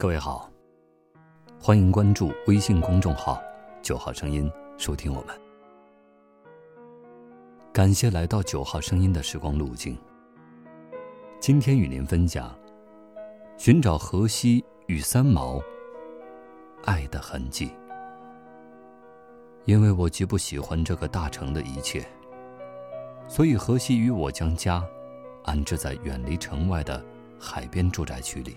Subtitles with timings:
[0.00, 0.48] 各位好，
[1.60, 3.42] 欢迎关注微信公众号
[3.82, 5.36] “九号声音”，收听我们。
[7.72, 9.98] 感谢来到九号声音的时光路径。
[11.40, 12.56] 今天与您分享：
[13.56, 15.60] 寻找荷西与三毛
[16.84, 17.72] 爱的痕迹。
[19.64, 22.06] 因为我极不喜欢这个大城的一切，
[23.26, 24.80] 所以荷西与我将家
[25.42, 27.04] 安置在远离城外的
[27.36, 28.56] 海边住宅区里。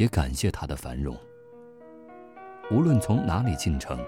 [0.00, 1.14] 也感谢他的繁荣。
[2.70, 4.02] 无论从哪里进城，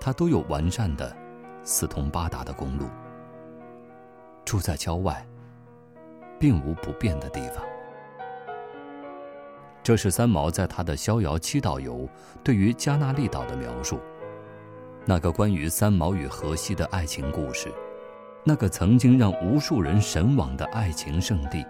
[0.00, 1.14] 他都有完善的、
[1.62, 2.86] 四通八达的公路。
[4.42, 5.22] 住在郊外，
[6.40, 7.62] 并无不便的地方。
[9.82, 11.98] 这是三毛在他的《逍遥七岛游》
[12.42, 14.00] 对于加那利岛的描述，
[15.04, 17.70] 那个关于三毛与荷西的爱情故事，
[18.44, 21.62] 那个曾经让无数人神往的爱情圣地，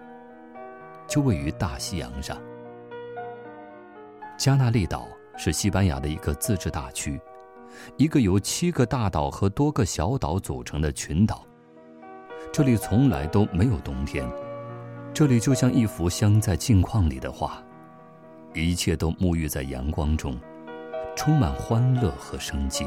[1.09, 2.39] 就位于大西洋上。
[4.37, 7.19] 加那利岛是西班牙的一个自治大区，
[7.97, 11.43] 一个由七个大岛和多个小岛组成的群岛。
[12.53, 14.29] 这里从来都没有冬天，
[15.15, 17.63] 这里就像一幅镶在镜框里的画，
[18.55, 20.39] 一切都沐浴在阳光中，
[21.17, 22.87] 充满欢乐和生机。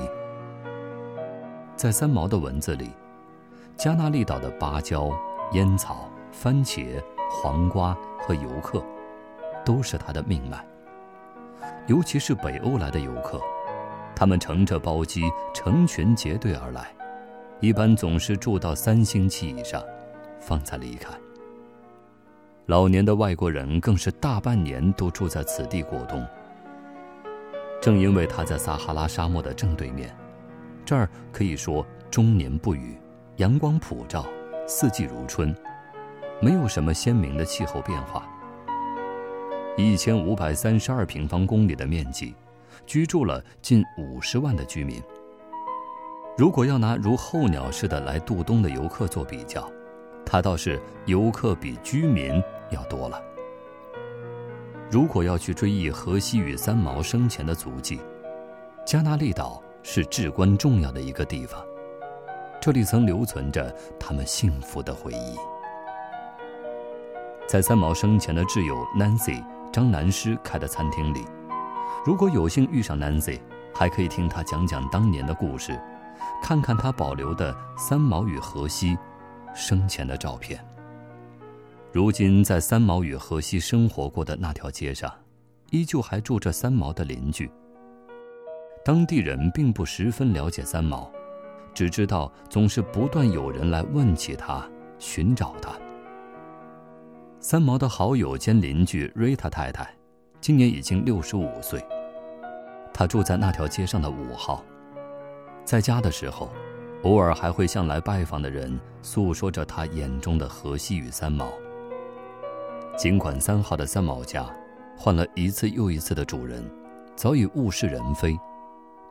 [1.75, 2.91] 在三毛的文字里，
[3.75, 5.11] 加那利岛的芭蕉、
[5.53, 8.83] 烟草、番茄、黄瓜和游客，
[9.65, 10.63] 都是他的命脉。
[11.89, 13.41] 尤其是北欧来的游客，
[14.15, 15.23] 他们乘着包机
[15.55, 16.93] 成群结队而来，
[17.61, 19.83] 一般总是住到三星期以上，
[20.39, 21.09] 方才离开。
[22.67, 26.23] 老年的外国人更是大半年都住在此地过冬。
[27.81, 30.15] 正因为他在撒哈拉沙漠的正对面，
[30.85, 32.99] 这儿可以说终年不雨，
[33.37, 34.23] 阳光普照，
[34.67, 35.55] 四季如春，
[36.39, 38.29] 没有什么鲜明的气候变化。
[39.77, 42.35] 一千五百三十二平方公里的面积，
[42.85, 45.01] 居住了近五十万的居民。
[46.37, 49.69] 如果要拿如候鸟似的来度冬的游客做比较，
[50.25, 52.41] 它倒是游客比居民
[52.71, 53.21] 要多了。
[54.91, 57.99] 如果要去追忆荷西与三毛生前的足迹，
[58.85, 61.63] 加那利岛是至关重要的一个地方，
[62.59, 65.35] 这里曾留存着他们幸福的回忆。
[67.47, 69.41] 在三毛生前的挚友 Nancy。
[69.71, 71.25] 张南师开的餐厅里，
[72.05, 73.39] 如果有幸遇上 Nancy，
[73.73, 75.79] 还可以听他讲讲当年的故事，
[76.41, 78.97] 看看他保留的三毛与荷西
[79.53, 80.63] 生前的照片。
[81.91, 85.11] 如今在三毛与荷西生活过的那条街上，
[85.71, 87.49] 依旧还住着三毛的邻居。
[88.83, 91.11] 当地人并不十分了解三毛，
[91.73, 95.71] 只知道总是不断有人来问起他，寻找他。
[97.41, 99.89] 三毛的好友兼邻居瑞塔太太，
[100.41, 101.81] 今年已经六十五岁。
[102.93, 104.61] 她住在那条街上的五号，
[105.63, 106.49] 在家的时候，
[107.03, 111.49] 偶尔还会向来拜访的人诉说着他眼中的荷西与三毛。
[112.97, 114.45] 尽管三号的三毛家
[114.97, 116.69] 换了一次又一次的主人，
[117.15, 118.37] 早已物是人非，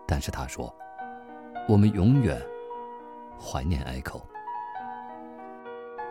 [0.06, 0.72] 但是他说
[1.66, 2.38] ：“我们永远
[3.40, 4.20] 怀念 Echo。”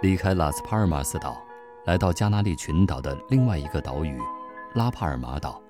[0.02, 1.38] 离开拉斯帕尔马斯岛。
[1.88, 4.20] 来到加纳利群岛的另外一个岛屿，
[4.74, 5.62] 拉帕尔马岛。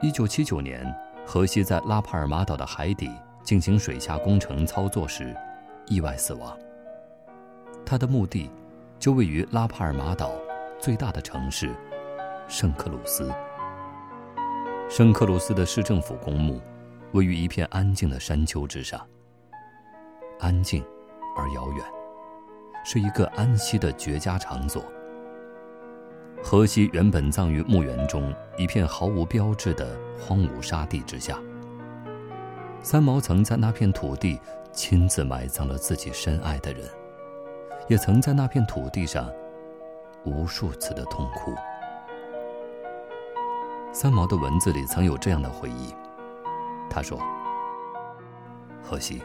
[0.00, 0.82] 一九七九年，
[1.26, 3.10] 荷西在拉帕尔马岛的海底
[3.42, 5.36] 进行水下工程操作时，
[5.84, 6.58] 意外死亡。
[7.84, 8.50] 他的墓地
[8.98, 10.32] 就位于拉帕尔马岛
[10.80, 11.70] 最大的城市
[12.48, 13.30] 圣克鲁斯。
[14.88, 16.58] 圣克鲁斯的市政府公墓
[17.12, 19.06] 位于一片安静的山丘之上，
[20.40, 20.82] 安静
[21.36, 22.01] 而遥远。
[22.84, 24.84] 是一个安息的绝佳场所。
[26.42, 31.38] 荷西原本葬于墓园中一片毫无标志的荒芜沙地之下。
[32.80, 34.40] 三毛曾在那片土地
[34.72, 36.84] 亲自埋葬了自己深爱的人，
[37.86, 39.30] 也曾在那片土地上
[40.24, 41.54] 无数次的痛哭。
[43.92, 45.94] 三毛的文字里曾有这样的回忆，
[46.90, 47.20] 他说
[48.82, 49.22] ：“河西。”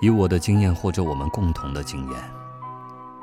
[0.00, 2.20] 以我的经验，或者我们共同的经验，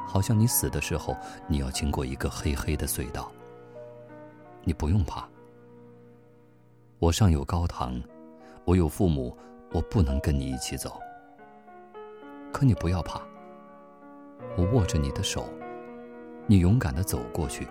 [0.06, 1.16] 好像你死的时候，
[1.48, 3.31] 你要经过一个黑黑的隧道。
[4.63, 5.25] 你不用怕，
[7.00, 8.01] 我上有高堂，
[8.66, 9.38] 我有父母，
[9.72, 11.00] 我不能跟你一起走。
[12.51, 13.22] 可你不要怕，
[14.57, 15.48] 我握着你的手，
[16.45, 17.68] 你勇敢的走过去。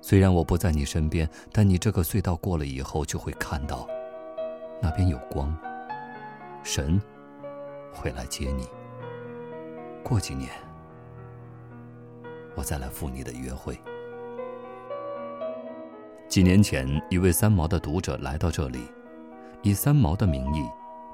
[0.00, 3.86] 虽然我不在你身边，但你这个隧道过了以后，就会看到，
[4.80, 5.54] 那边有光，
[6.62, 6.98] 神。
[7.92, 8.68] 会来接你。
[10.02, 10.50] 过几年，
[12.56, 13.78] 我再来赴你的约会。
[16.28, 18.86] 几年前，一位三毛的读者来到这里，
[19.62, 20.64] 以三毛的名义，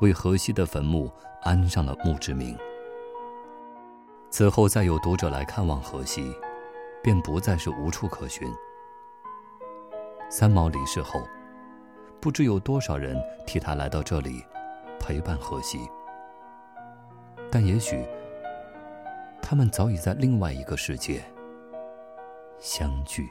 [0.01, 1.11] 为荷西的坟墓
[1.43, 2.57] 安上了墓志铭。
[4.31, 6.35] 此后，再有读者来看望荷西，
[7.03, 8.47] 便不再是无处可寻。
[10.29, 11.23] 三毛离世后，
[12.21, 14.45] 不知有多少人替他来到这里，
[15.01, 15.89] 陪伴荷西。
[17.59, 18.05] 但也许，
[19.41, 21.23] 他们早已在另外一个世界
[22.59, 23.31] 相聚。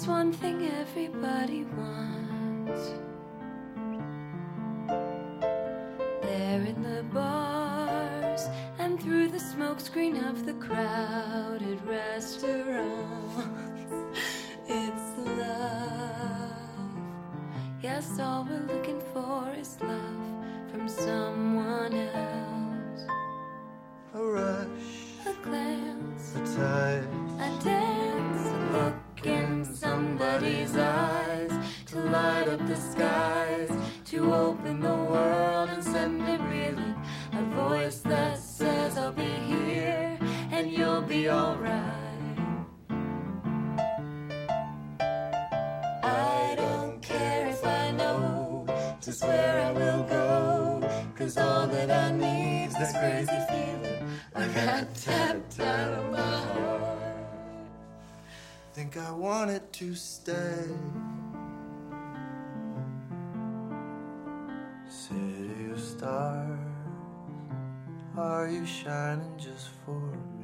[0.00, 2.88] Just one thing everybody wants.
[6.22, 8.48] There in the bars
[8.78, 13.92] and through the smokescreen of the crowded restaurants,
[14.66, 16.94] it's love.
[17.82, 19.29] Yes, all we're looking for
[34.80, 36.96] the world and send it reeling.
[37.32, 40.18] A voice that says, I'll be here
[40.50, 42.38] and you'll be alright.
[46.02, 48.66] I don't care if I know
[49.00, 54.94] just where I will go, cause all that I need's this crazy feeling I got
[54.94, 56.98] tapped out of my heart.
[58.72, 60.66] think I wanted to stay.
[65.10, 66.60] City of stars,
[68.16, 70.39] are you shining just for me?